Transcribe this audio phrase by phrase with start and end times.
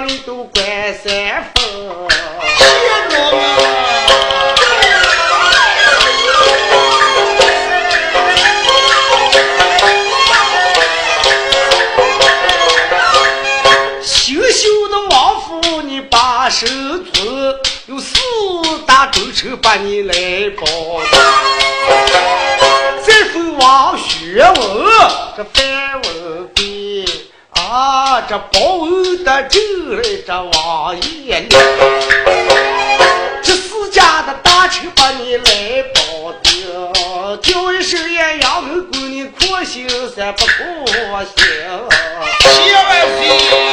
[0.00, 0.64] 上你都冠
[1.04, 1.12] 三
[1.52, 1.62] 分。
[2.56, 2.64] 谢
[3.10, 3.44] 着嘛。
[14.02, 16.66] 羞羞的王府，你把手
[17.12, 18.14] 尊，有四
[18.86, 20.14] 大州城把你来
[20.56, 20.64] 保。
[23.04, 24.56] 再封王学文，
[25.36, 26.48] 这范文
[27.70, 31.46] 啊，这保恩的就来这王爷，
[33.44, 36.66] 这私家的大车把你来保定，
[37.40, 40.52] 叫一声也杨门公，你可心三不可
[41.24, 41.36] 心。
[42.40, 43.69] 千万岁！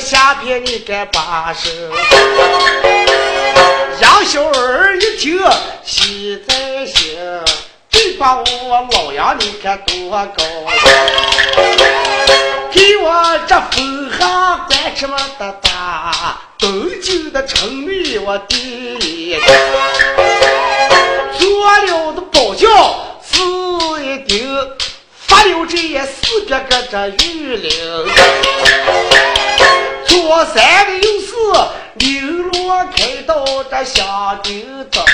[0.00, 1.70] 下边你该把手。
[4.00, 5.40] 杨小儿一听
[5.84, 7.16] 喜在心，
[7.88, 8.44] 这把我
[8.92, 10.82] 老杨你看多高兴，
[12.72, 18.56] 给我这封下官这么的大，东京的城里我第
[18.96, 19.38] 一，
[21.38, 23.40] 做了的保教是
[24.04, 24.68] 一定。
[25.26, 27.72] 发了这些四百个这御领，
[30.14, 31.34] 左三的有事，
[31.98, 35.04] 绫罗开到这香丁灯，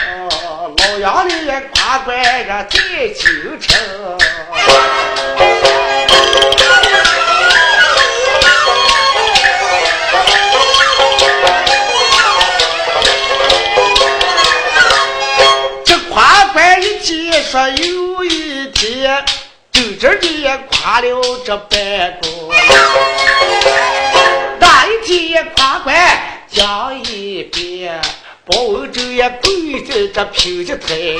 [0.77, 4.19] 老杨的也夸官在京城。
[15.83, 19.25] 这夸官一见说有一天。
[19.72, 22.50] 真正的夸了这办公，
[25.10, 25.93] 那一天也夸官
[26.47, 28.00] 讲一遍，
[28.47, 31.19] 包文正也跪在这评级台前，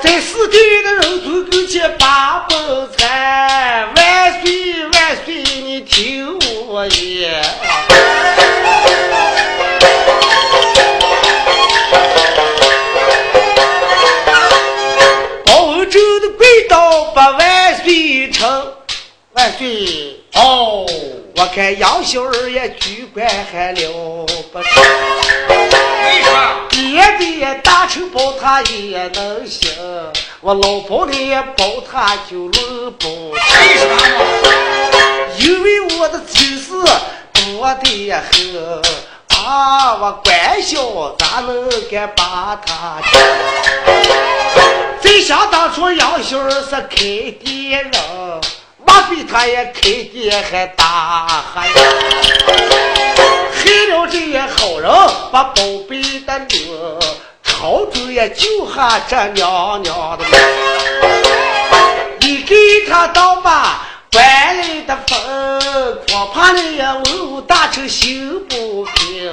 [0.00, 7.42] 在四地的人尊跟前把本参，万岁万岁，你听我言。
[16.68, 18.72] 到把万岁称，
[19.32, 20.86] 万岁哦！
[21.40, 24.64] 我看杨秀儿也举官还了不得，
[25.48, 26.60] 为啥？
[26.68, 29.70] 别的大臣保他也能行，
[30.42, 33.46] 我老包的也保他就轮不上。
[33.58, 33.86] 为啥
[34.18, 34.20] 嘛？
[35.38, 36.72] 因为我的亲事
[37.32, 38.82] 多得很。
[39.42, 39.94] 啊！
[39.94, 43.18] 我管小咋能敢把他救？
[45.00, 47.92] 再想当初杨秀儿是开店人，
[48.90, 51.44] 莫非他也开的还大？
[51.54, 51.68] 害
[53.88, 54.90] 了这些好人，
[55.30, 56.98] 把宝贝的命，
[57.44, 60.32] 朝中也救下这娘娘的命。
[62.20, 62.56] 你给
[62.88, 63.86] 他当吧。
[64.12, 64.26] 官
[64.58, 69.32] 来的风，恐怕你也文武大臣心不平。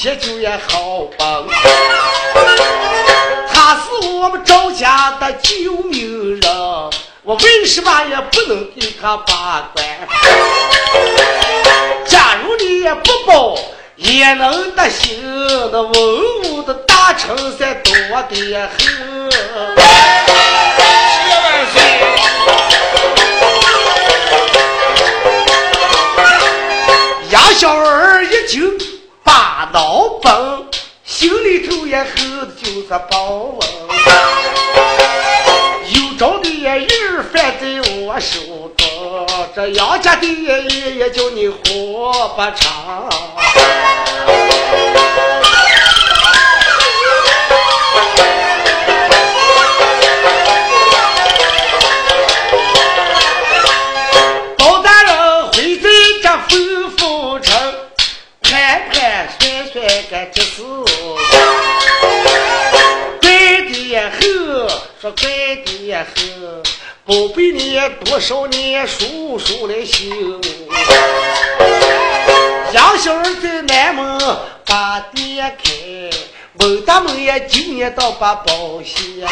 [0.00, 1.46] 前就也好帮。
[3.52, 6.50] 他是我们赵家的救命人，
[7.22, 9.84] 我为什么也不能给他把关？
[12.06, 13.58] 假如你也不保，
[13.96, 15.22] 也能得行。
[15.70, 15.92] 那文
[16.44, 18.78] 武的大臣才多的很。
[21.26, 21.76] 谢万岁！
[27.30, 27.99] 杨小儿一听
[29.72, 30.66] 把脑崩。
[31.04, 33.68] 心里头也恨的就是包文，
[35.88, 38.38] 有招的也人犯在我手
[38.76, 43.08] 中，这杨家的爷爷也叫你活不长。
[67.10, 70.04] 不比你多少年叔叔来修。
[72.70, 74.20] 杨小儿在南门
[74.64, 75.72] 把店开，
[76.60, 79.28] 门大门也今年到把保险。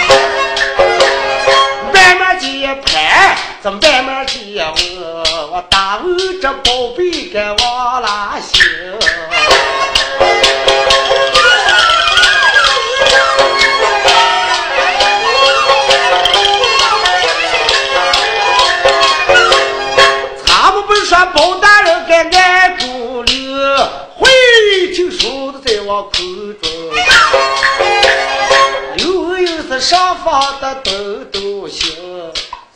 [1.94, 6.04] 慢慢接盘，这慢慢接我，我大碗
[6.42, 8.60] 这宝贝该往哪行？
[22.08, 24.26] 大人该爱姑娘，会
[24.94, 26.12] 听说的在我口
[26.62, 26.70] 中。
[28.96, 30.90] 又又是上方的豆
[31.30, 31.92] 豆行，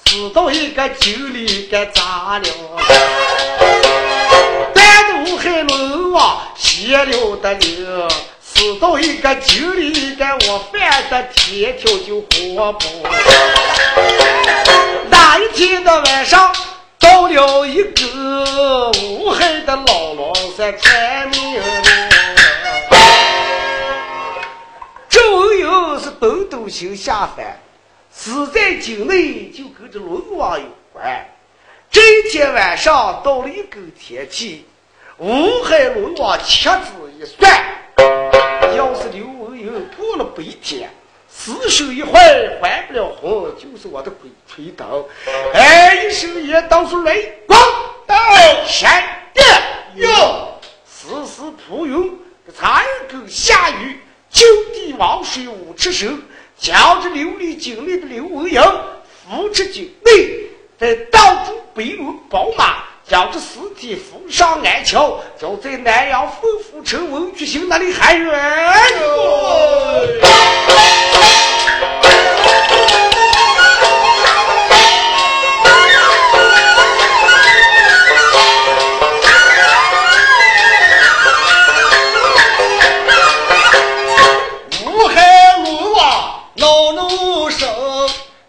[0.04, 2.46] 死到一个酒里该咋了？
[4.74, 8.08] 单独还龙王歇了的了，
[8.38, 12.86] 死到一个酒里该我饭的天条就活不。
[15.08, 16.54] 那一天的晚上，
[17.32, 21.64] 了一个无害的老老山传名了。
[25.08, 27.58] 周游是豆豆行下凡，
[28.10, 31.26] 死在境内就跟这龙王有关。
[31.90, 34.66] 这一天晚上到了一个天气，
[35.18, 36.84] 乌海龙王掐指
[37.18, 37.64] 一算，
[38.76, 40.90] 要是刘文友过了白天，
[41.44, 42.12] 死守一会
[42.62, 45.04] 还不了魂，就是我的鬼吹灯。
[45.52, 47.60] 哎，一声也当出雷光
[48.06, 48.16] 到
[48.64, 49.02] 闪
[49.34, 49.44] 电
[49.96, 52.16] 哟，丝丝扑云，
[52.56, 53.98] 残狗下雨。
[54.30, 56.06] 就地王水五尺手，
[56.56, 58.62] 将这琉璃井里的刘文英
[59.26, 60.48] 扶至井内，
[60.78, 68.32] 在道中背轮宝马，将这尸体扶上岸桥，就在南阳丰府城文曲星那里喊冤。
[85.08, 87.68] 海龙王恼怒声，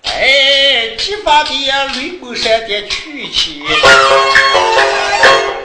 [0.04, 1.50] 哎，激发的
[1.96, 3.64] 雷公山的去气。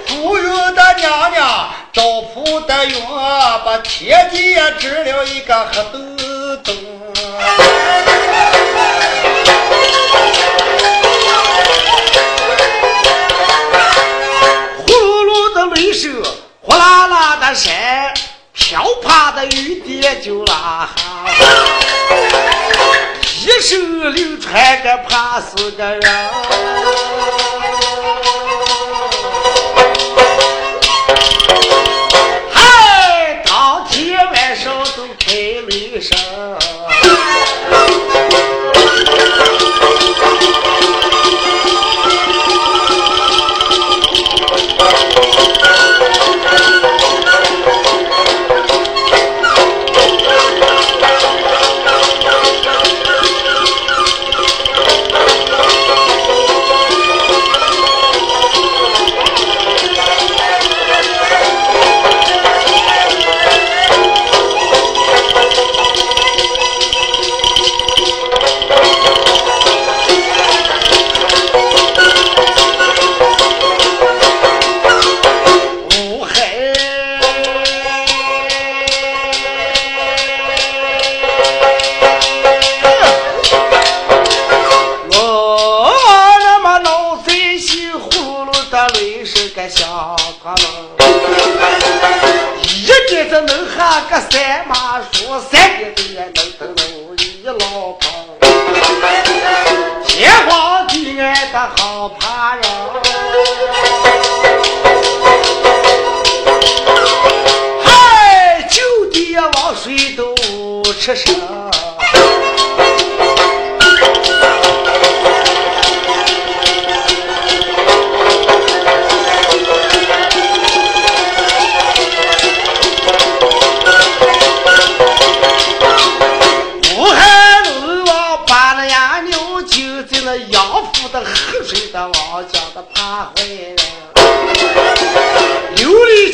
[0.09, 2.03] 忽悠的娘娘招
[2.35, 3.01] 扑的云，
[3.65, 5.99] 把天地也织了一个黑豆
[6.65, 6.98] 豆。
[14.77, 16.23] 呼噜噜的雷声，
[16.63, 17.73] 呼啦啦的闪，
[18.53, 21.03] 瓢泼的雨点就拉下。
[23.41, 23.77] 一手
[24.11, 26.03] 流传个怕死个人。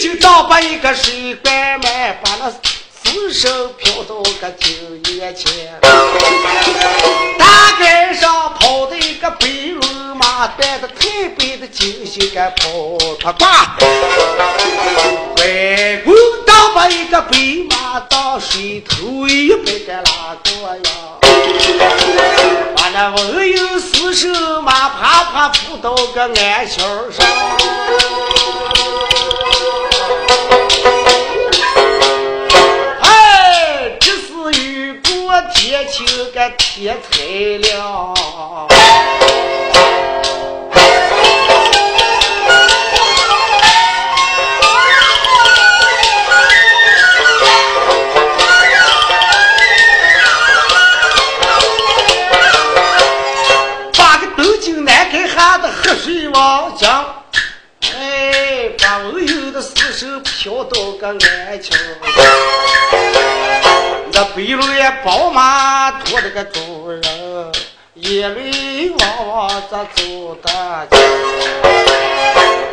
[0.05, 4.69] 就当把一个水管埋，把那死手飘到个酒
[5.15, 5.81] 眼前。
[7.39, 13.79] 大街上跑的一个白龙马，带着太白的金星个跑他挂。
[15.39, 16.15] 外公
[16.47, 17.39] 当把一个白
[17.71, 20.91] 马到水头一百个拉过呀，
[22.77, 24.29] 把那文有四手
[24.61, 27.27] 马啪啪扑到个鞍桥上。
[35.75, 37.19] 过天晴个天才
[37.75, 38.15] 了。
[56.03, 57.05] 水王江，
[57.81, 61.75] 哎，把温柔的四手飘到个岸桥。
[64.35, 67.53] 那背路也宝马驮着个主人，
[67.95, 70.99] 眼泪汪汪着走的近。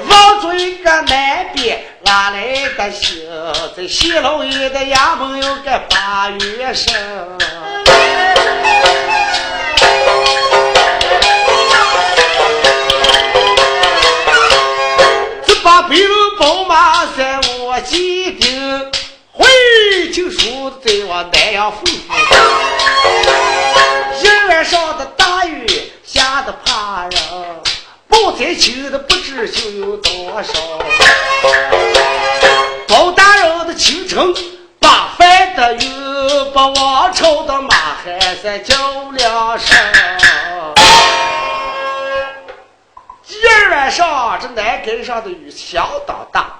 [0.07, 3.27] 望着一个南边拉来的信，
[3.77, 6.95] 在西老爷的衙门有个八月生。
[15.89, 18.91] 白龙宝马在我记定，
[19.33, 21.79] 回就说在我南阳府。
[24.21, 27.11] 一晚上的大雨下的怕人，
[28.09, 30.53] 包财求的不知就有多少。
[32.88, 34.33] 包大人的清晨
[34.79, 38.75] 把饭的有，把王朝的马还在叫
[39.11, 39.77] 两声。
[43.27, 46.59] 一晚上，这南根上的雨相当大，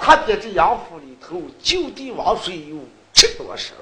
[0.00, 3.72] 特别这杨府里头就地王水有五尺多少。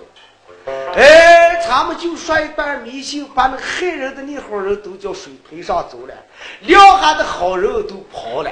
[0.95, 6.15] 哎，他们就说一段迷信，把那害人的那伙人都叫水推上走了，
[6.61, 8.51] 留下的好人都跑了。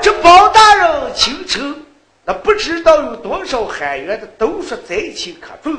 [0.00, 1.82] 这包大人清晨，
[2.24, 5.74] 那不知道有多少喊冤的都说灾情可重。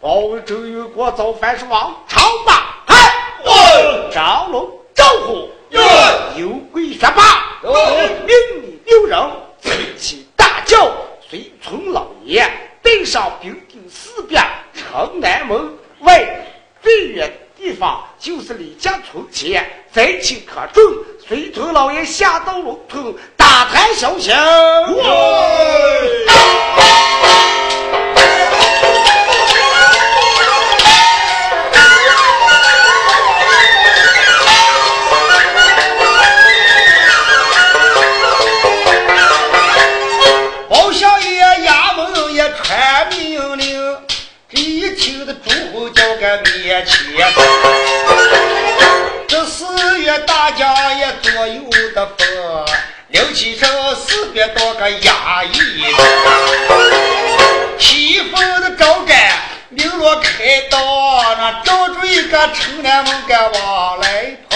[0.00, 2.82] 包文周有过早饭是王朝吧？
[2.86, 2.94] 嗨，
[4.12, 4.68] 张龙。
[4.92, 9.18] 招呼，有鬼说罢，命你六人
[9.62, 10.90] 吹起大叫，
[11.28, 12.42] 随从老爷
[12.82, 16.24] 带上兵丁四百，城南门外
[16.82, 20.82] 最远地方就是李家村前，灾情可重，
[21.26, 24.34] 随从老爷下到龙头大谈小情。
[54.40, 55.94] 四百多个衙役，
[57.78, 59.34] 西风的招干
[59.68, 60.78] 明落开道，
[61.36, 64.49] 那找着一个城南门赶往来跑。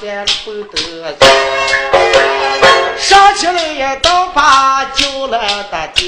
[0.00, 1.14] 白马三不得
[2.96, 6.04] 上起来也都把酒来打酒，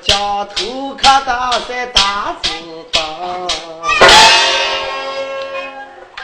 [0.00, 2.50] 将头可当在大字
[2.92, 3.48] 当。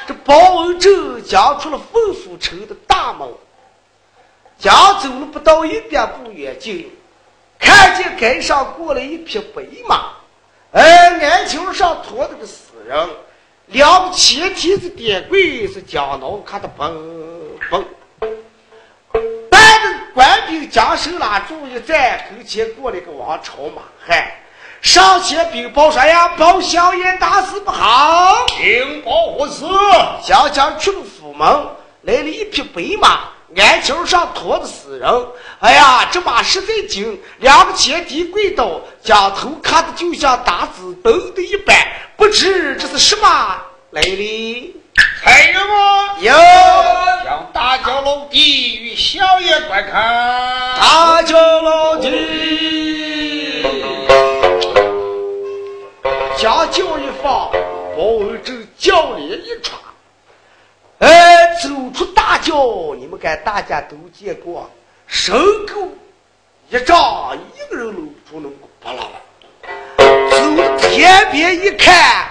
[0.07, 3.28] 这包文正将出了凤府城的大门，
[4.59, 6.73] 将走了不到一百步远就。
[7.59, 10.12] 看见街上过了一匹白马，
[10.73, 13.09] 哎，鞍桥上驮着个死人，
[13.71, 16.91] 两个前蹄子点跪是江脑看的嘣
[17.71, 17.85] 嘣。
[19.51, 24.27] 带着官兵将手拉住一站，跟前过来个王朝马汉，
[24.81, 29.67] 上前禀报说呀，包相爷大事不好，禀报何事？
[30.25, 31.47] 将将去了府门，
[32.03, 33.21] 来了一匹白马。
[33.57, 35.27] 鞍桥上驮着死人，
[35.61, 41.75] 哎呀，这马实在精，两个前蹄跪倒，将头看的就像打子灯的一般，
[42.19, 44.75] 不知这是什么来历？
[45.23, 46.19] 还有吗？
[46.19, 46.33] 有，
[47.25, 50.81] 将大脚老弟与小爷观看。
[50.81, 53.63] 大脚老弟，
[56.37, 57.53] 将脚一放，
[57.97, 59.81] 包文正叫脸一穿。
[60.99, 64.69] 哎，走出大轿，你们看，大家都见过，
[65.07, 65.33] 身
[65.67, 65.75] 高
[66.69, 67.93] 一丈，一个人搂
[68.29, 69.09] 住能够不了。
[70.78, 72.28] 天边一看，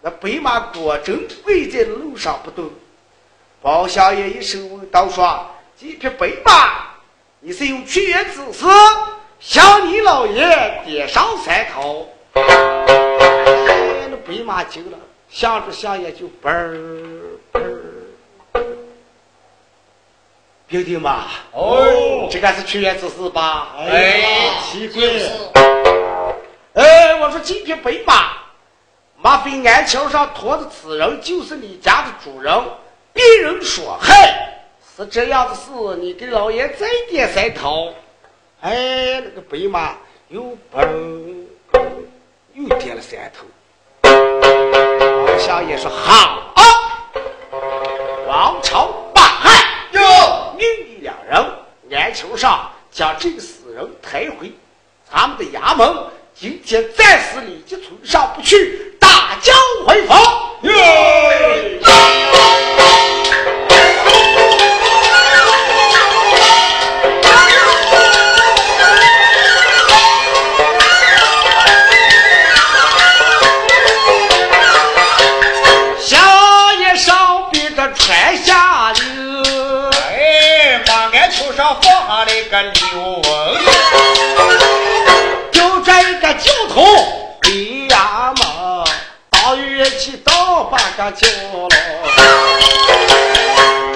[0.00, 2.70] 那白马果真跪在路上不动。
[3.60, 5.46] 包相爷一手问道：“说
[5.78, 6.72] 这匹白马，
[7.40, 8.66] 你是用屈原之死
[9.38, 12.42] 向你老爷点上三头？”哎，
[14.10, 14.98] 那白马惊了，
[15.30, 16.76] 向着想也就嘣儿
[17.52, 17.82] 嘣儿。
[20.68, 23.68] 兄弟嘛，哦，这个是屈原之死吧？
[23.78, 25.02] 哎，奇怪。
[26.74, 28.32] 哎，我说今天白马，
[29.20, 32.62] 马非鞍桥上驮的此人就是你家的主人。
[33.12, 34.64] 别人说：“嗨，
[34.96, 37.92] 是这样的事，你给老爷再点三头。”
[38.62, 39.98] 哎，那个白马
[40.28, 41.44] 又嘣
[42.54, 43.44] 又点了三头。
[45.26, 46.62] 王相爷说：“好啊，
[48.26, 51.44] 王朝马汉哟，命你两人
[51.90, 54.50] 鞍桥上将这个死人抬回
[55.10, 55.86] 咱们的衙门。
[56.42, 59.54] 今天暂时立即村上不去，大将
[59.86, 60.12] 回府。”
[91.02, 91.68] 到八个角落。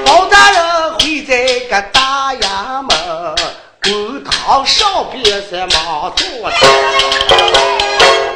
[0.05, 2.91] 包大人会在个大衙门，
[3.85, 6.57] 公堂上边在忙做的。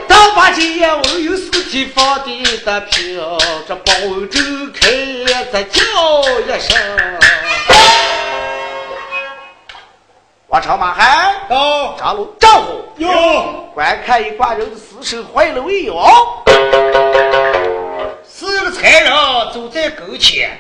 [0.07, 3.93] 到八街我有司机放的的票，这包
[4.31, 4.41] 州
[4.73, 4.89] 开
[5.53, 5.81] 再叫
[6.47, 6.79] 一声。
[10.47, 15.95] 王朝马汉到张龙招呼哟，观看一挂人的尸首坏了未有？
[18.41, 19.13] 四个残人
[19.53, 20.59] 走在跟前，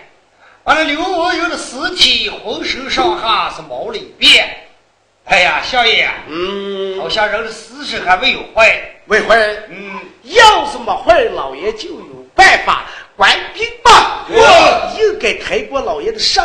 [0.62, 4.54] 把那刘文友的尸体浑身上下是毛了一遍。
[5.24, 8.78] 哎呀，相爷，嗯，好像人的尸首还没有坏。
[9.06, 9.34] 未坏。
[9.70, 12.84] 嗯，要是没坏，老爷就有办法。
[13.16, 14.26] 官兵嘛，
[14.98, 16.38] 应该抬过老爷的尸，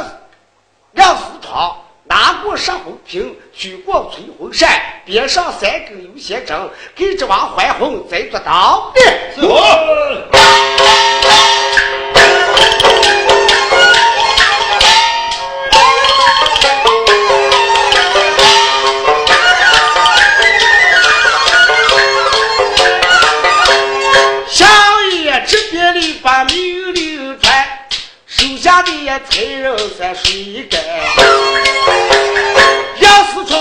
[0.93, 1.75] 让福堂。
[2.07, 4.69] 拿过杀红瓶，举过催婚扇，
[5.03, 6.57] 别上三根有线针，
[6.95, 8.93] 给这王还魂再做当。
[9.35, 9.59] 走。
[28.65, 30.82] 手下的才人在水干。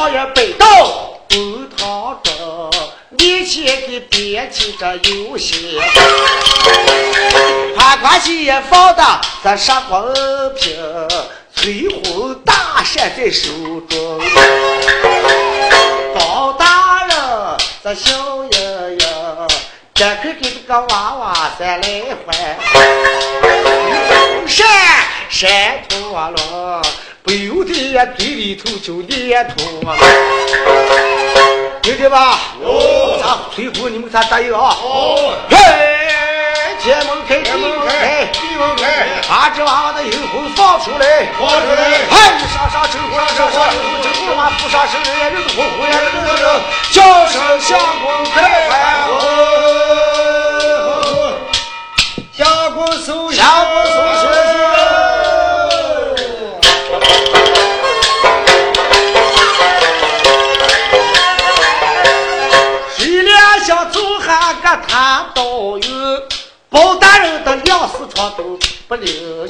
[0.09, 0.67] 也背到
[1.29, 2.71] 公堂中，
[3.11, 5.79] 面前给编起这游戏，
[7.77, 10.11] 判官席也放的咱杀黄
[10.55, 10.75] 瓶，
[11.55, 13.51] 催婚大扇在手
[13.90, 14.21] 中。
[16.14, 17.17] 包大人
[17.83, 18.11] 咱笑
[18.51, 19.07] 盈盈，
[19.93, 21.83] 赶快给这个娃娃再来
[22.27, 22.57] 还，
[24.46, 24.66] 扇
[25.28, 25.50] 扇
[25.88, 26.83] 脱了。
[27.22, 29.96] 不由得呀，嘴里头就连通了，
[31.83, 32.38] 听见吧？
[32.62, 34.76] 哦，咱催婚，你们仨答应啊！
[34.83, 35.57] 哦，嘿，
[36.83, 42.04] 天门开，天门开，地门开，把这娃娃的阴魂放出来，放出来！
[42.11, 46.61] 嗨，上上正火，上上正火，正火嘛，不杀生人呀，人火火呀，人人人，
[46.92, 48.93] 叫声相公开开
[68.96, 69.44] 不留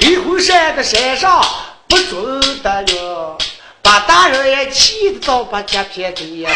[0.00, 1.44] 崔后山的山上
[1.86, 3.36] 不准的哟，
[3.82, 6.46] 把大人也气得倒把家撇地。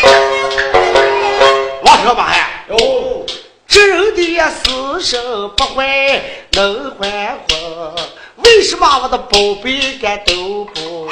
[1.83, 2.49] 王说嘛呀？
[2.71, 3.27] 哟，
[3.69, 7.95] 这人的死生不还能还魂，
[8.37, 11.07] 为什么我的宝贝敢都不？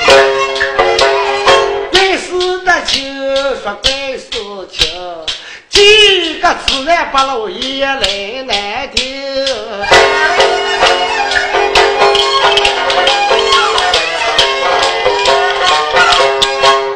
[1.93, 3.15] 怪事的情
[3.63, 4.31] 说怪事
[4.71, 4.91] 情。
[5.73, 9.35] 几个自然把老爷来难听，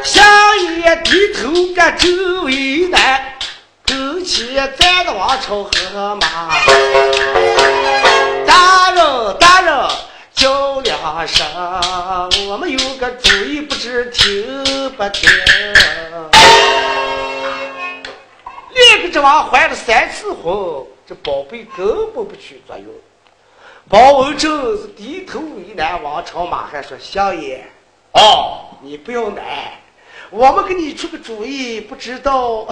[0.03, 0.23] 相
[0.77, 3.23] 爷低头个周为难，
[3.83, 6.27] 跟前站着王朝和马，
[8.45, 9.75] 大人大人
[10.35, 11.43] 叫两声，
[12.47, 15.27] 我们有个主意，不知听不听。
[18.77, 22.85] 连个这王怀了三次婚，这宝贝根本不起作用。
[23.89, 27.65] 包文正是低头为难，王朝马汉说：“相爷，
[28.11, 29.43] 哦，你不要难，
[30.29, 32.67] 我们给你出个主意，不知道，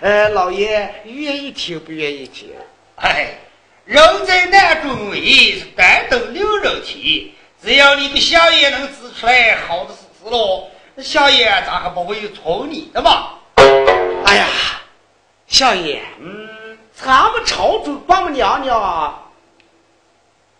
[0.00, 2.50] 呃，老爷愿意听不愿意听？
[2.96, 3.38] 哎，
[3.84, 10.68] 人在难中为是单等六人提，只要你的相爷能指出来，好的是指喽。
[10.96, 13.30] 那相爷咋还不会有从你的嘛？
[14.24, 14.46] 哎呀，
[15.56, 19.22] 相爷，嗯，咱们朝中王母娘娘。”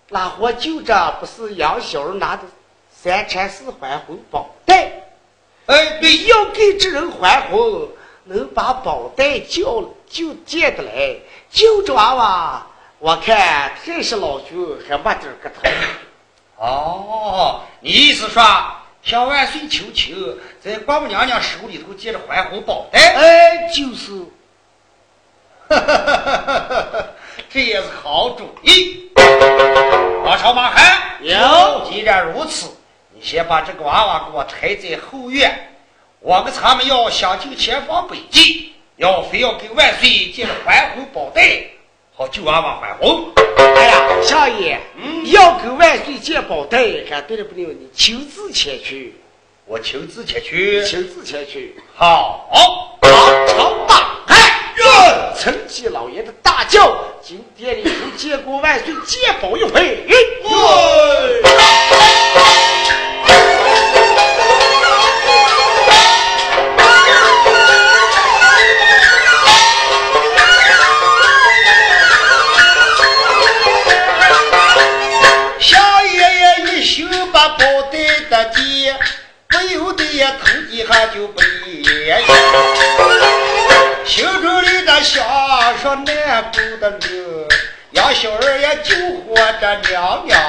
[0.08, 2.44] 那伙就着不是杨小儿拿的
[2.90, 4.90] 三千四还魂宝袋，
[5.66, 7.88] 哎，对，要给这人还魂，
[8.24, 11.16] 能把宝带交就借得来，
[11.50, 12.66] 就这娃娃，
[12.98, 15.60] 我看太是老君还没点个头。
[16.56, 18.42] 哦，你意思说
[19.02, 22.98] 向万岁求情，在王母娘娘手里头借着还魂宝袋？
[23.14, 24.12] 哎，就是，
[27.50, 29.10] 这也是好主意。
[30.24, 31.88] 王朝马汉，有。
[31.90, 32.68] 既然如此，
[33.12, 35.72] 你先把这个娃娃给我抬在后院。
[36.20, 41.62] 我跟他们要想尽前方北极，要非要给万岁借了还魂宝带，
[42.16, 43.26] 好救娃娃还魂。
[43.76, 49.14] 哎呀，相爷，嗯，要给万岁借宝带，还对了不了你亲自前去。
[49.66, 51.76] 我亲自前去，亲自前去。
[51.94, 52.48] 好，
[53.02, 53.94] 王朝马
[54.26, 54.45] 汉。
[55.38, 60.06] 承继老爷的大轿，进店里头见过万岁，接宝一回。
[89.66, 90.45] 活这娘娘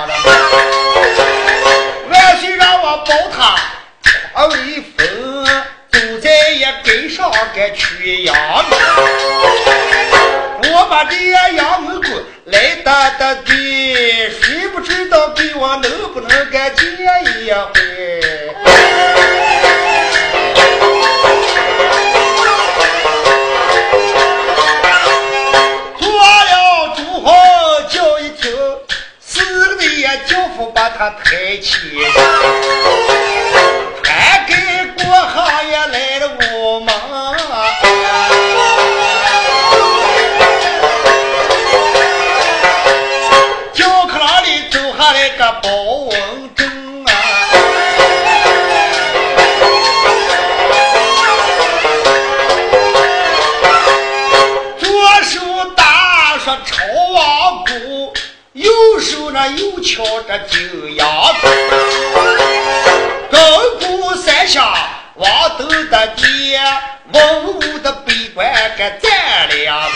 [67.18, 69.90] 文武的北关给站了。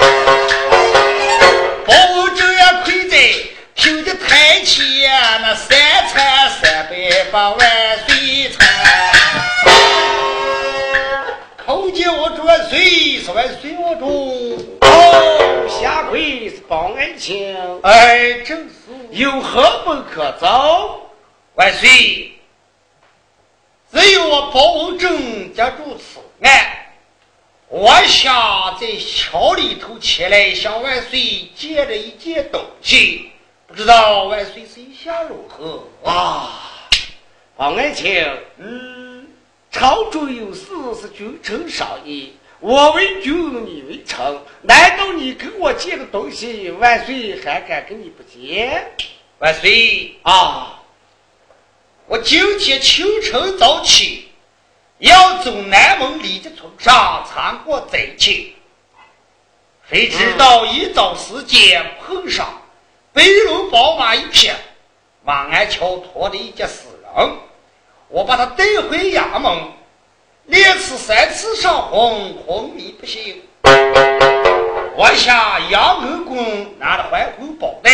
[1.86, 1.94] 包
[2.36, 3.18] 拯也跪在
[3.76, 7.60] 听的台前，那三餐三百八万
[8.08, 8.60] 岁餐。
[11.66, 14.78] 叩见我主万岁，是万岁我主。
[14.82, 17.56] 哦，下跪是报恩情。
[17.84, 18.72] 哎，正是。
[19.12, 21.00] 有何不可遭？
[21.56, 22.32] 万岁，
[23.94, 26.68] 只有我包文正接住此案。
[27.72, 33.32] 我想在桥里头前来向万岁借了一件东西，
[33.66, 36.82] 不知道万岁心下如何啊？
[37.56, 39.26] 王爱卿，嗯，
[39.72, 40.66] 朝中有事
[41.02, 42.34] 是君臣商议。
[42.60, 48.86] 我为君，你为臣，难道你给我借个东西，万岁还敢跟你不借？
[49.40, 50.84] 万岁啊！
[52.06, 54.28] 我今天清晨早起，
[55.02, 58.54] 要走南门李家村上参过灾情，
[59.90, 62.62] 谁知道一早时间碰上
[63.12, 64.52] 白龙宝马一匹，
[65.24, 67.32] 马鞍桥拖的一截死人，
[68.10, 69.72] 我把他带回衙门。
[70.46, 73.42] 连次三次上昏，昏迷不醒。
[74.96, 77.90] 我想杨恩公拿了还魂宝带，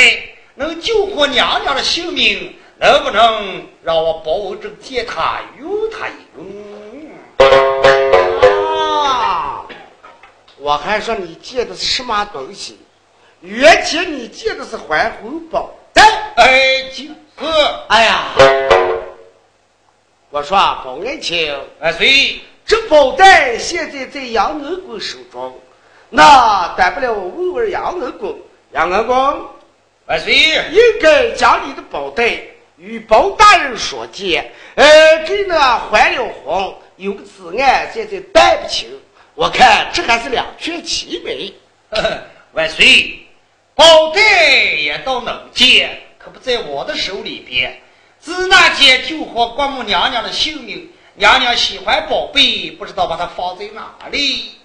[0.55, 6.37] 能救活娘娘的性命，能不能让我保证借他用他一
[10.77, 12.77] 我还说你借的是什么东西？
[13.41, 16.03] 原先你借的是还魂宝带。
[16.35, 17.51] 哎，就是。
[17.87, 18.25] 哎呀！
[20.29, 25.59] 我说包恩情，万岁，这宝带现在在杨恩公手中，
[26.11, 28.39] 那大不了问问杨恩公，
[28.71, 29.47] 杨恩公，
[30.05, 30.31] 万岁！
[30.35, 32.39] 应该将你的宝袋
[32.77, 38.87] 与包大人说见，呃，给那还了魂，有个子案现在办不清，
[39.37, 41.53] 我看这还是两全其美。
[42.53, 43.19] 万岁，
[43.75, 44.19] 宝袋
[44.73, 47.79] 也倒能见，可不在我的手里边。
[48.19, 54.55] 自那天救活国母娘娘的性命，娘娘喜欢宝贝，不知道把它放在哪里。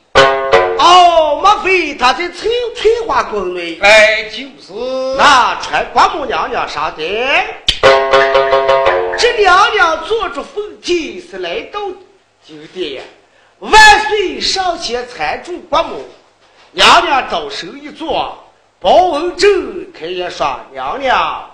[0.79, 3.79] 哦，莫非他在翠翠花宫内？
[3.83, 4.73] 哎，就是
[5.19, 7.05] 那传国母娘娘啥的，
[9.19, 11.79] 这娘娘坐着凤梯是来到
[12.43, 13.03] 酒店，
[13.63, 16.05] 万岁上前搀住国母，
[16.73, 18.37] 娘娘招手一坐，
[18.81, 21.49] 包文正开言说：“娘娘，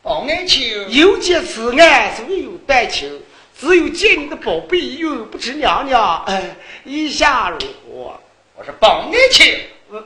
[0.00, 3.20] 宝爱卿，有件此案是未有办清，
[3.54, 8.14] 只有见你的宝贝有，不知娘娘哎，意下如何？”
[8.56, 9.60] 我说宝爱卿，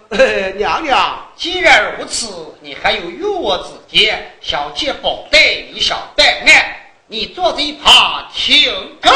[0.09, 2.27] 呃，娘娘，既然如此，
[2.61, 5.39] 你还有约我之见，想借宝袋，
[5.73, 8.65] 你想办案，你坐在一旁听
[9.01, 9.13] 着。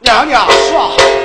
[0.00, 1.21] 娘娘说。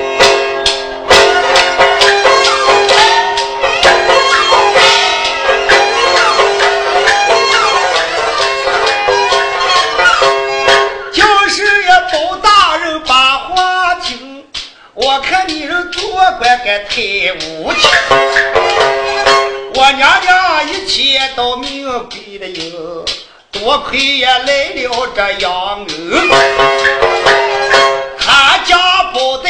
[23.89, 25.87] 黑夜来了这杨娥，
[28.19, 29.49] 他家宝袋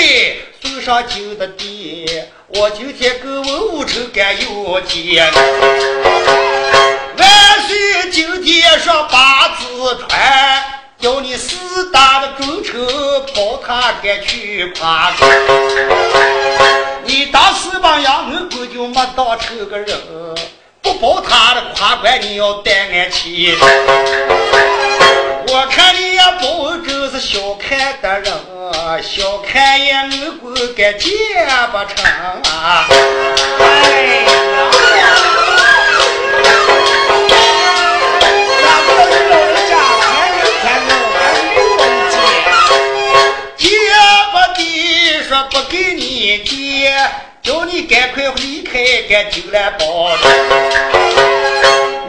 [0.62, 5.34] 送上京的爹，我今天跟文武成干有见。
[7.18, 7.28] 万
[7.68, 10.64] 岁今天说八字传。
[11.00, 12.84] 叫你四大的忠臣
[13.36, 15.30] 保他该去夸官，
[17.06, 19.96] 你当时帮杨恩公就没当成个人，
[21.00, 23.58] 保他的夸官你要担俺去。
[25.50, 28.34] 我看你也不真是小看的人，
[29.04, 31.12] 小看也恩公该见
[31.72, 32.06] 不成
[32.52, 32.88] 啊！
[32.90, 34.28] 哎
[45.28, 46.94] 说不给你接，
[47.48, 50.12] 叫你赶快离开，赶就来报。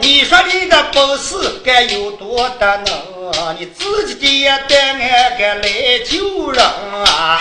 [0.01, 3.55] 你说你的本事该有多大能？
[3.57, 7.39] 你自己也带俺个来救人啊！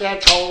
[0.00, 0.49] 步三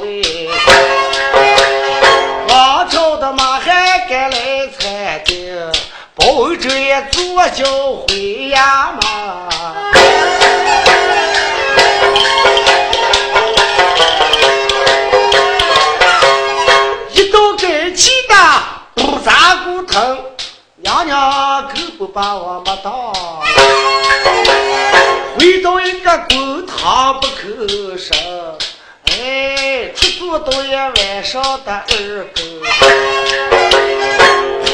[31.30, 32.42] 上的二哥，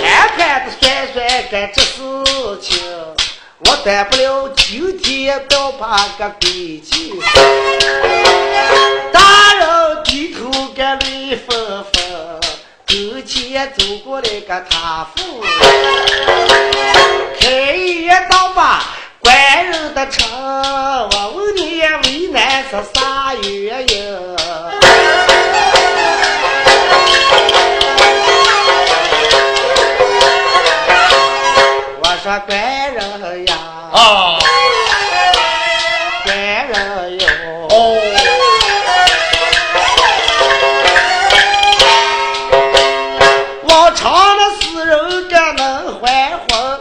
[0.01, 1.15] 盘盘的算算
[1.51, 1.91] 干这事
[2.61, 2.79] 情，
[3.59, 7.19] 我担不了今天倒把个规矩。
[9.11, 12.39] 大人低头干泪纷纷。
[12.87, 15.43] 跟前走过来个他父，
[17.37, 24.74] 开一道吧，官人的车，我问你为难是啥原因？
[32.25, 33.55] 说官人呀，
[33.93, 34.39] 啊，
[36.23, 36.35] 官
[36.67, 37.27] 人哟，
[37.69, 37.71] 哦。
[43.95, 46.79] 长的死人干能还魂，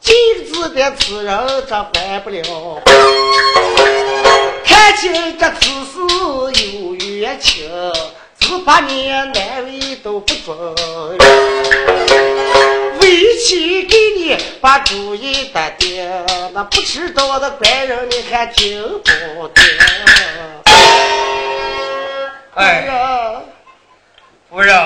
[0.00, 0.14] 精
[0.52, 1.36] 致的此人
[1.68, 2.80] 这还不了。
[4.64, 5.98] 看起来这此事
[6.64, 7.68] 有冤情，
[8.38, 10.54] 只怕你难为都不准。
[13.46, 16.04] 为妻给你把主意打定，
[16.52, 19.64] 那不知道的官人你还听不听？
[22.56, 23.40] 哎，呀，
[24.50, 24.76] 夫人。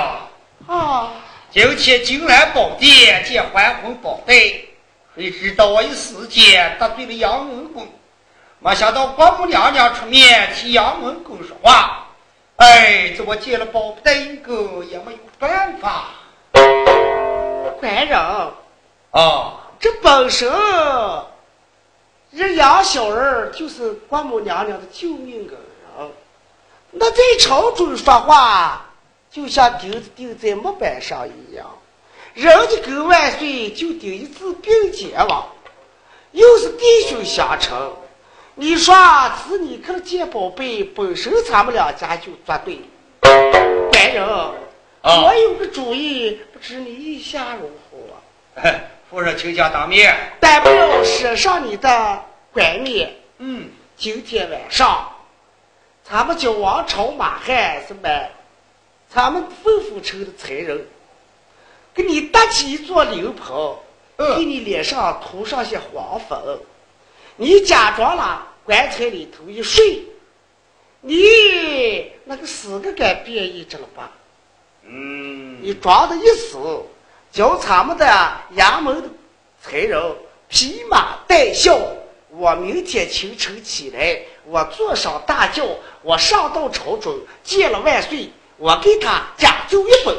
[0.66, 1.10] 啊。
[1.50, 4.68] 今天金兰宝殿见还魂宝贝，
[5.16, 7.88] 谁知道我一时间得罪了杨文公，
[8.58, 12.08] 没想到国母娘娘出面替杨文公说话。
[12.56, 16.10] 哎，这我见了宝贝一个也没有办法。
[17.80, 18.18] 官人，
[19.10, 20.52] 啊，这本身
[22.30, 26.10] 人杨小人就是国母娘娘的救命恩人，
[26.90, 28.86] 那在朝中说话
[29.30, 31.66] 就像钉子钉在木板上一样，
[32.34, 35.46] 人家跟万岁就顶一次并肩了，
[36.32, 37.92] 又是弟兄相称。
[38.56, 38.94] 你说
[39.48, 42.82] 是你看了见宝贝，本身咱们两家就作对。
[43.22, 44.28] 官人，
[45.02, 48.70] 我有个主意，不知你意下如何？
[49.08, 50.14] 夫人，请讲当面。
[50.38, 53.10] 但不要使上你的冠冕。
[53.38, 55.10] 嗯，今天晚上，
[56.04, 58.30] 咱们叫王朝马汉是买
[59.08, 60.86] 咱们吩咐城的才人，
[61.94, 63.78] 给你搭起一座灵棚，
[64.36, 66.38] 给你脸上涂上些黄粉，
[67.36, 68.48] 你假装了。
[68.62, 70.04] 棺材里头一睡，
[71.00, 74.12] 你那个死个该变异着了吧？
[74.92, 76.58] 嗯，你装的一死，
[77.30, 78.06] 叫咱们的
[78.56, 79.08] 衙门的
[79.62, 80.16] 差人
[80.48, 81.78] 披马戴孝。
[82.30, 85.64] 我明天清晨起来，我坐上大轿，
[86.02, 90.16] 我上到朝中见了万岁，我给他讲奏一本。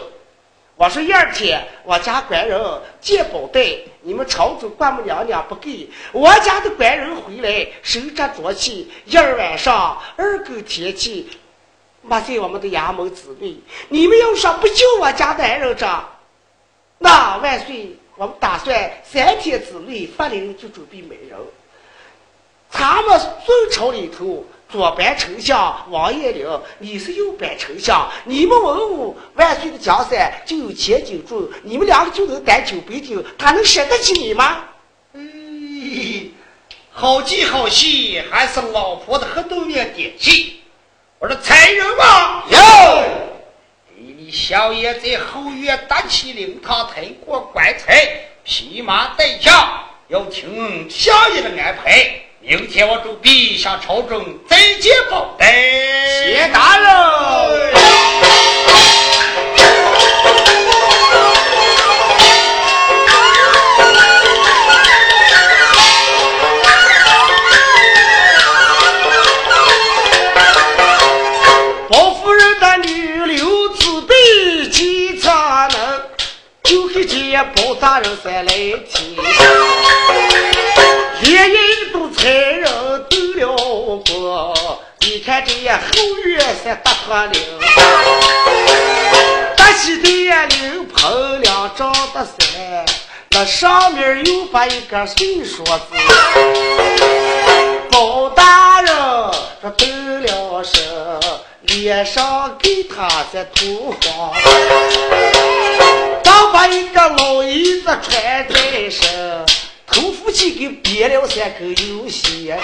[0.76, 2.60] 我说一二天，我家官人
[3.00, 8.92] 见宝贝，你们朝中官母娘娘不给，我家的官人回来手着浊气。
[9.06, 11.30] 一二晚上二更天气，
[12.02, 13.56] 没在我们的衙门之内。
[13.90, 16.10] 你们要说不救我家男人着，
[16.98, 21.38] 那万岁，我们打算三天之内发令就准备美人。
[22.70, 24.46] 咱们宋朝里头。
[24.72, 26.48] 左班丞相王彦龄，
[26.80, 34.64] 你是右班丞相，你们文武万岁的江山就有千斤重，你们两个就能担九百斤，他能舍得起你吗？
[35.12, 36.32] 嗯，
[36.90, 40.61] 好计好戏，还是老婆的黑豆面点心。
[41.22, 42.58] 我说才人嘛，有，
[43.96, 48.04] 给你小爷在后院搭起灵堂，抬过棺材，
[48.44, 49.52] 披麻戴孝，
[50.08, 52.12] 要听小爷的安排。
[52.40, 57.81] 明天我准备向朝中再见报答，谢大人。
[77.92, 78.54] 大人在来
[78.88, 79.18] 听，
[81.24, 81.58] 爷爷。
[82.16, 82.64] 才人
[83.10, 83.56] 斗了
[84.08, 87.42] 过，你看这后院是大坡岭，
[89.58, 92.86] 大西的灵棚两丈的山，
[93.32, 95.96] 那上面又把一个水说子。
[97.92, 98.96] 包大人
[99.62, 99.86] 这斗
[100.22, 100.82] 了声，
[101.64, 104.32] 脸上给他在涂黄，
[106.52, 109.46] 把一个老衣子穿在身。
[109.88, 112.58] 头夫妻给憋了三口油血，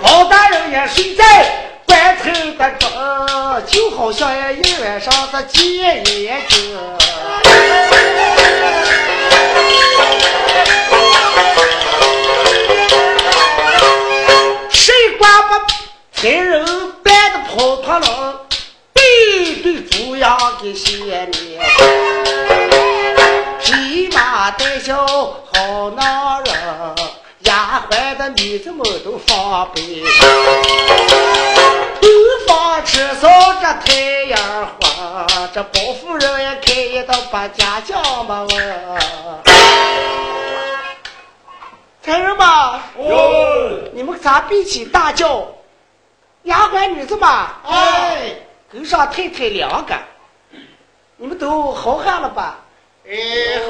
[0.00, 2.88] 包大人也睡在棺材的中，
[3.66, 5.60] 就好像一晚上的戒
[6.04, 6.56] 烟者。
[14.70, 15.66] 谁管把
[16.12, 16.64] 才人
[17.02, 18.39] 扮的跑脱了，
[19.70, 20.98] 背对猪羊给掀
[21.28, 21.60] 面。
[23.60, 26.54] 骑马带孝好男人，
[27.40, 30.02] 丫鬟的女子们都防备。
[32.00, 32.10] 东
[32.46, 33.28] 方吃烧
[33.60, 34.40] 这太阳
[34.80, 38.98] 花，这包夫人也开一道把家将嘛问。
[42.02, 42.46] 才人们，
[43.92, 45.46] 你们咋闭起大叫？
[46.44, 48.34] 丫鬟女子嘛，哎，
[48.72, 49.98] 跟上太太两个，
[51.16, 52.58] 你们都好汉了吧？
[53.04, 53.14] 哎，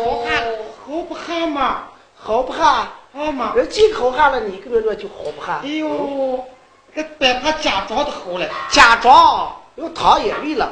[0.04, 0.44] 好汉
[0.84, 1.84] 好不汉嘛？
[2.14, 2.86] 好不汉？
[3.14, 3.54] 好嘛？
[3.56, 5.60] 人既好汉了，你跟着说就好不汉？
[5.62, 6.44] 哎呦，
[6.94, 10.70] 这别怕假装的好了，假装要淌眼泪了。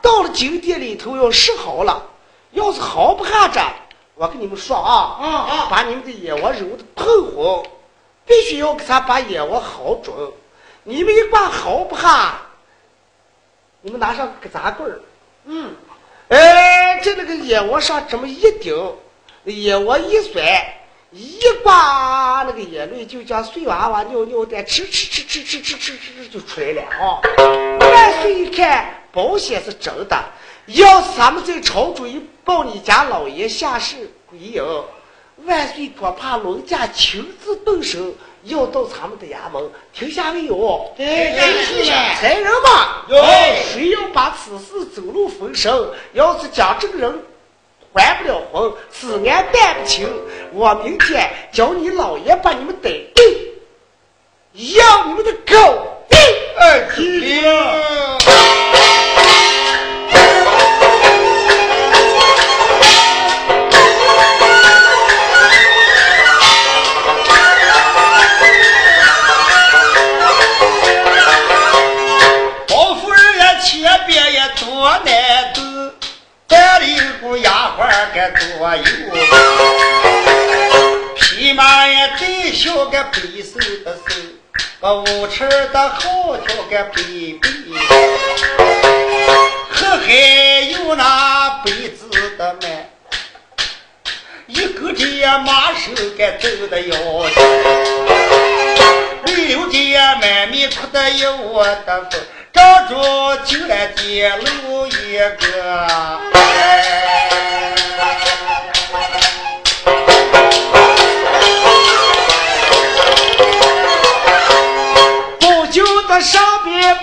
[0.00, 2.02] 到了酒店里头要试好了，
[2.50, 3.62] 要是好不汉着，
[4.16, 7.64] 我跟你们说啊，啊啊，把你们的眼窝揉的通红，
[8.26, 10.12] 必须要给他把眼窝好准。
[10.82, 12.34] 你们一挂好不汉，
[13.82, 15.00] 你们拿上个杂棍儿，
[15.44, 15.74] 嗯。
[16.28, 18.74] 哎，这那个眼窝上这么一顶，
[19.44, 20.80] 眼窝一甩，
[21.10, 27.20] 一刮那个眼泪就像碎娃娃尿尿的，哧哧哧哧哧哧哧哧就出来了啊！
[27.80, 30.24] 万岁一看，保险是真的，
[30.66, 34.62] 要是咱们在朝中一报你家老爷下世归隐，
[35.44, 37.98] 万岁恐怕龙家亲自动手，
[38.44, 40.92] 要到咱们的衙门，停下没有？
[40.96, 41.84] 对对对
[42.20, 43.16] 才人吧，有
[43.72, 47.22] 谁要把此事走漏风声，要是将这个人
[47.92, 50.08] 还不了魂，此案办不清，
[50.52, 55.54] 我明天叫你老爷把你们逮定，要你们的狗
[56.08, 56.18] 命！
[56.58, 57.42] 哎，听。
[57.44, 58.61] 包
[78.14, 78.82] 丫鬟该多有，
[81.16, 84.14] 匹马呀带小个背手的手，
[84.80, 87.48] 个五尺的好条个背背，
[89.72, 92.90] 可还有那背子的慢，
[94.46, 95.04] 一个这
[95.38, 96.96] 马手该走的要
[97.30, 97.34] 紧。
[99.24, 99.74] 溜的
[100.20, 102.20] 满面哭的有我的风，
[102.52, 106.20] 找着就来揭露一个。
[106.34, 107.31] 哎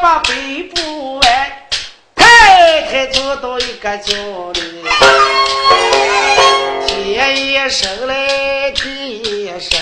[0.09, 1.51] 把背部弯，
[2.15, 4.11] 太太坐到一个角
[4.53, 4.83] 里，
[6.87, 9.79] 天一声来地一声，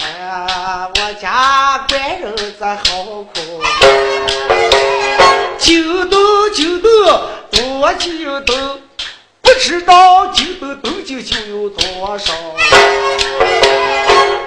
[0.00, 3.62] 哎呀，我家官人这好苦，
[5.58, 6.90] 就斗就斗
[7.50, 8.78] 多就斗，
[9.40, 12.34] 不知道就斗斗就就有多少。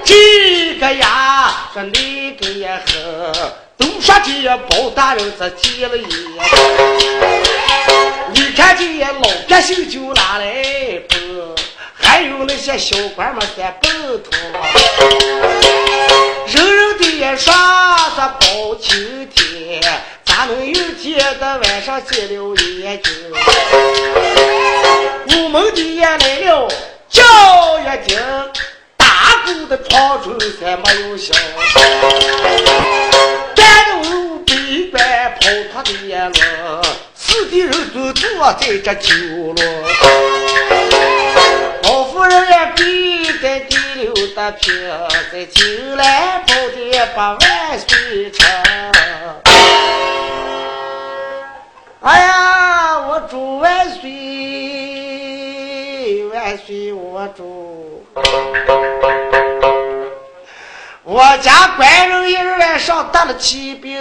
[0.05, 3.53] 这个呀，说那个呀呵，
[3.83, 6.07] 都说这包大人这接了烟。
[8.33, 9.19] 你看这老
[9.49, 10.45] 百姓就拿来
[11.09, 11.15] 包，
[11.93, 13.91] 还有那些小官们在奔
[14.23, 14.31] 腾，
[16.47, 17.53] 人人的也说
[18.15, 19.81] 这包青天，
[20.23, 23.11] 咋能有天的晚上接了烟就？
[25.35, 26.69] 我们的也来了，
[27.09, 27.21] 叫
[27.79, 28.17] 一听。
[28.95, 29.05] 大
[29.45, 31.35] 鼓的床中才没有响，
[36.31, 36.81] 了，
[37.15, 39.13] 死的人都坐在这酒
[39.55, 39.63] 楼。
[41.83, 42.83] 老夫人也跪
[43.41, 44.73] 在第六的平，
[45.31, 45.65] 在酒
[45.95, 48.45] 来跑的把万岁称。
[52.01, 54.09] 哎呀，我祝万岁，
[56.33, 57.52] 万岁我祝。
[61.05, 63.99] 我家官人一日晚上得了疾病，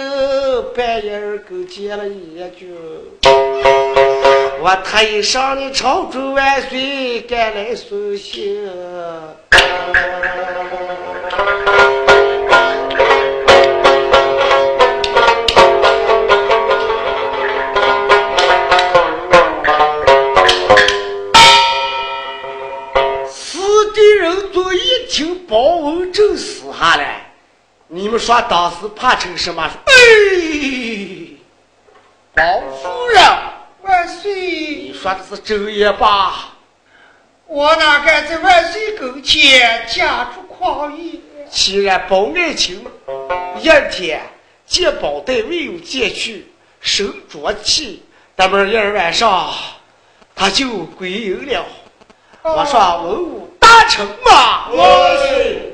[0.73, 2.73] 半夜儿勾结了一句。
[4.61, 8.69] 我特意上你朝中万岁赶来送行。
[26.83, 27.31] 正死下来，
[27.87, 29.63] 你们说当时怕成什么？
[29.63, 29.93] 哎，
[32.33, 32.43] 包
[32.81, 33.23] 夫人，
[33.83, 34.33] 万岁！
[34.33, 36.33] 你说的是真也罢？
[37.47, 41.21] 我哪敢在万岁跟前假出狂言？
[41.49, 42.83] 既然包爱卿
[43.59, 44.21] 一天
[44.65, 48.03] 见宝带未有见去，生着气，
[48.35, 49.53] 那么一儿晚上
[50.35, 51.65] 他就归营了。
[52.41, 54.69] 我说文武大臣嘛，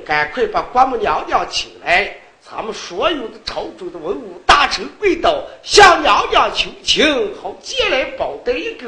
[0.05, 8.87] 赶快把官母娘娘请来，咱们所有的朝中的文武大臣跪倒，向娘娘求情，好借来保带一个，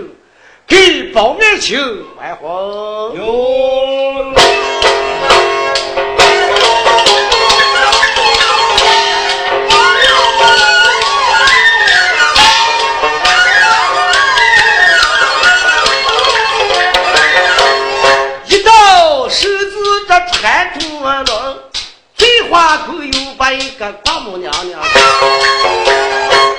[0.66, 1.78] 给保面请
[2.18, 2.50] 还魂。
[3.18, 4.34] 哟，
[23.42, 24.80] 宫又把一个寡母娘娘，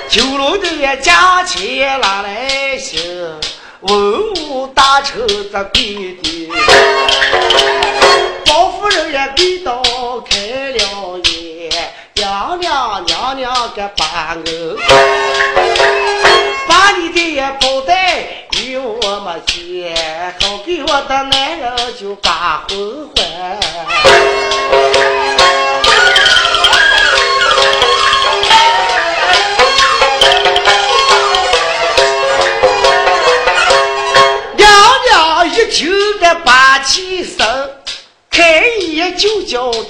[0.08, 3.00] 九龙的也驾前拉来行，
[3.82, 6.50] 文武大臣这跪的，
[8.46, 9.80] 包夫人也跪倒
[10.28, 10.36] 开
[10.72, 11.70] 了眼，
[12.14, 14.76] 娘娘娘娘个把我。
[16.66, 18.24] 把你的也包带
[18.58, 19.94] 与我们见，
[20.40, 23.61] 好给我的男人就把婚还。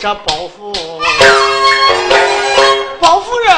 [0.02, 0.74] 这包袱。
[3.00, 3.54] 包夫人，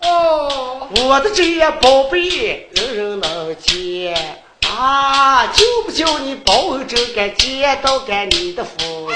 [0.00, 4.16] 哦，我的这些宝贝人人能见
[4.66, 9.10] 啊，就不叫你包拯该见到该你的福，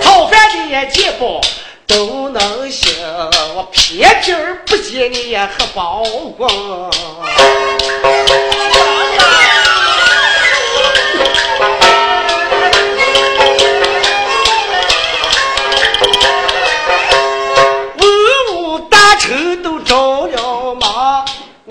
[0.00, 1.40] 讨饭的见包
[1.88, 2.94] 都能行，
[3.56, 6.04] 我偏偏不见你和包
[6.38, 6.48] 公。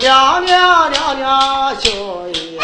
[0.02, 1.88] 娘娘娘娘小
[2.34, 2.58] 爷，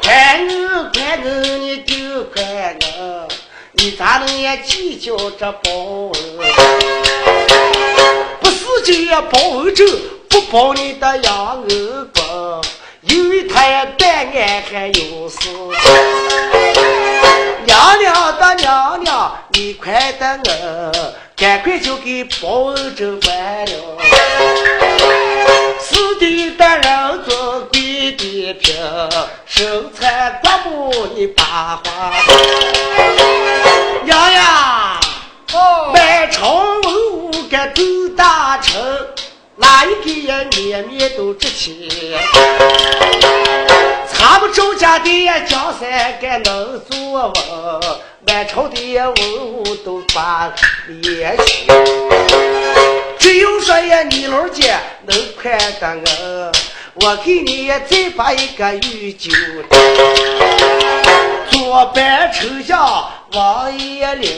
[0.00, 2.78] 快恩快恩你丢快恩，
[3.72, 5.68] 你咋能也计较这报
[6.12, 6.14] 恩？
[8.40, 9.84] 不是这报恩仇，
[10.28, 12.62] 不报你的养儿公，
[13.00, 15.48] 因为他也断案还有事。
[17.64, 23.98] 娘娘的娘娘，你快的我，赶快就给包恩州完了。
[34.04, 35.00] 娘呀，
[35.52, 37.82] 哦，满朝文武该走
[38.16, 38.74] 大臣，
[39.56, 41.72] 哪一个也面面都值钱。
[44.12, 45.10] 咱们周家的
[45.46, 47.34] 江山该能坐稳，
[48.26, 50.52] 满朝的文武都把
[50.86, 51.66] 脸去。
[53.18, 56.52] 只有说呀，你老姐能快得我，
[56.94, 59.30] 我给你再把一个御酒。
[61.62, 64.36] 左边丞相王爷龄，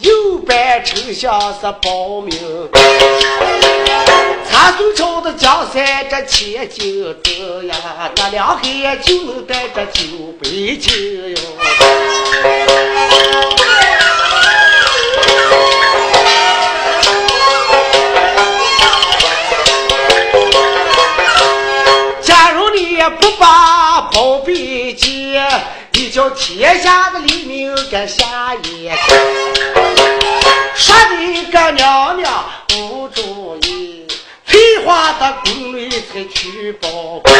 [0.00, 2.36] 右边丞相是包明。
[4.50, 7.76] 咱宋朝的江山这千金子呀，
[8.16, 10.02] 那两海就能带着九
[10.42, 11.36] 百斤哟。
[26.10, 28.98] 叫天下的黎明跟下夜。
[30.74, 34.06] 说的个娘娘不注意，
[34.46, 36.88] 翠花的宫里才去报
[37.22, 37.34] 官。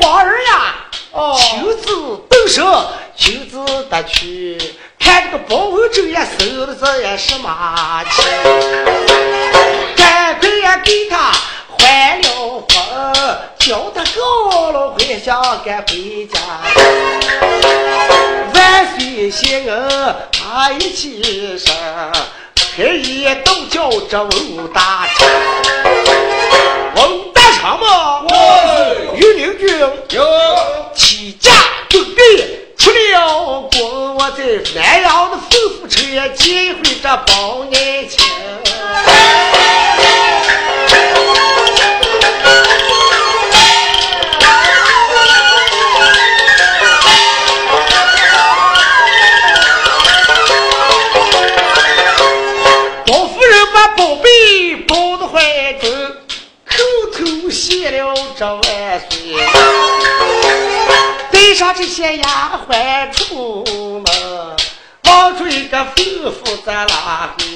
[0.00, 0.74] 皇儿呀，
[1.12, 4.58] 哦亲自动手，亲自的去
[4.98, 8.22] 看这个包文正也收的这也是马气，
[9.96, 11.30] 赶快呀给他
[11.78, 12.28] 还了
[12.68, 12.68] 婚，
[13.58, 16.38] 叫他高了回乡赶回家。
[18.54, 21.74] 万岁谢恩，他一起身，
[22.54, 25.28] 开一都叫这文武大臣，
[26.94, 28.28] 文武大臣嘛，喂
[29.16, 29.78] 御林军
[30.10, 30.24] 有，
[30.94, 31.50] 起驾
[31.88, 32.20] 准备
[32.78, 35.40] 出了宫，我在南阳的吩
[35.80, 38.24] 咐城也见一回这包年青。
[61.56, 63.64] 上这些丫鬟出
[64.04, 64.56] 门，
[65.04, 67.46] 望着一个夫妇在拉回。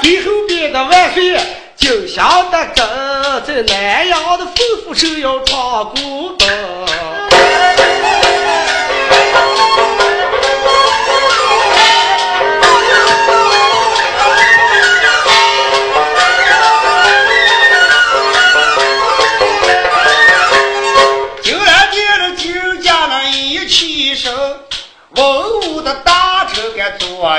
[0.00, 1.38] 随后边的万岁
[1.76, 6.48] 就想得跟在南阳的夫妇手要闯古洞。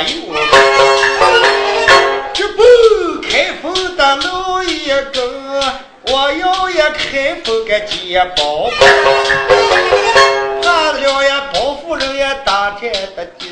[0.01, 0.41] 该左右，
[2.33, 2.63] 这不
[3.21, 5.23] 开封的路一根，
[6.07, 8.81] 我要也开封个接包包，
[10.63, 13.45] 怕了呀包夫人也大战的酒，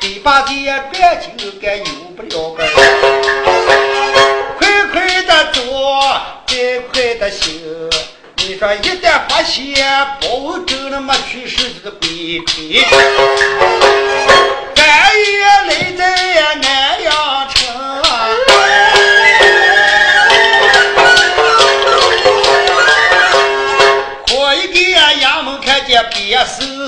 [0.00, 1.84] 黑把子也感情该有
[2.16, 2.64] 不了个。
[4.56, 6.00] 快快的做，
[6.46, 7.90] 快快的行。
[8.38, 9.84] 你说一旦发现
[10.22, 12.82] 包拯那么去世的鬼推，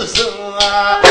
[0.00, 1.02] 别死生啊！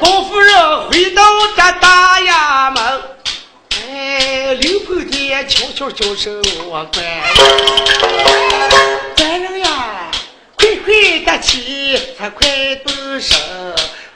[0.00, 1.22] 包夫人回到
[1.54, 3.02] 这大衙门，
[3.92, 7.04] 哎，刘婆爹悄球就是我管。
[9.16, 10.10] 官人呀，
[10.56, 10.92] 快快
[11.24, 13.36] 的起，才快动手，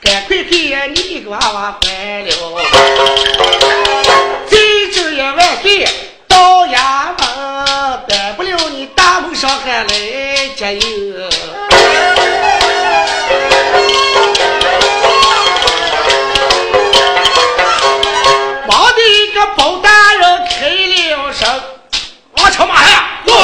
[0.02, 2.77] 赶快给你个娃娃还了。
[19.56, 20.68] 包大人开
[21.16, 21.60] 了声，
[22.36, 23.04] 往车马呀！
[23.24, 23.34] 滚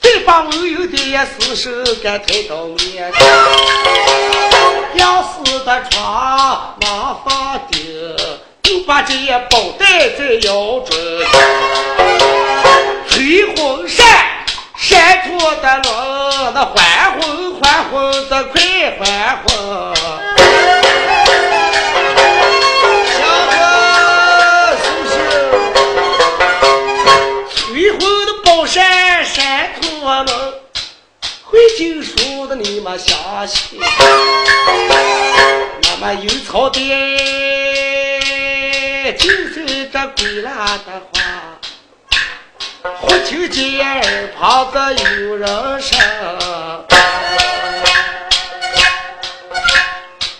[0.00, 1.70] 对方我有的也死手
[2.02, 3.20] 敢抬到面前，
[4.94, 8.16] 要死的床往上顶，
[8.62, 9.14] 就把这
[9.50, 10.90] 包带在腰中，
[13.08, 14.06] 吹红扇
[14.76, 18.60] 扇出的龙，那还魂还魂的快
[18.98, 19.04] 欢
[19.44, 20.01] 呼。
[29.42, 30.26] 山山土能
[31.42, 33.80] 会经书的你们相信？
[35.82, 37.18] 那么有草甸，
[39.18, 40.52] 就是这归来
[40.86, 41.20] 的话，
[43.00, 45.48] 忽听见耳旁子有人
[45.80, 45.98] 声。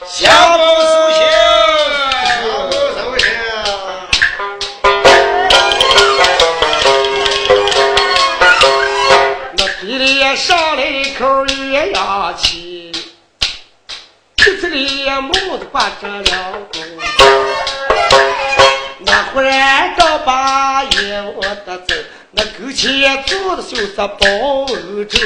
[0.06, 0.81] 小狗苏醒，小
[10.42, 12.90] 上来一口鸳鸯气，
[14.36, 16.80] 肚子里木子挂着两个。
[19.06, 21.94] 那忽然倒把眼我的走，
[22.32, 24.66] 那勾前坐的就是包欧
[25.04, 25.18] 洲。